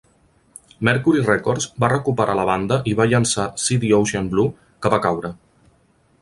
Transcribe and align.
Mercury 0.87 1.19
Records 1.27 1.67
va 1.85 1.89
recuperar 1.93 2.37
la 2.39 2.45
banda 2.51 2.79
i 2.93 2.97
va 3.01 3.07
llançar 3.13 3.45
See 3.65 3.79
the 3.85 3.93
Ocean 3.99 4.33
Blue, 4.33 4.51
que 4.87 4.93
va 4.97 5.01
caure. 5.07 5.33